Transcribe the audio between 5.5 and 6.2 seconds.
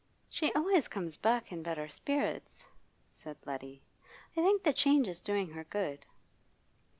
her good.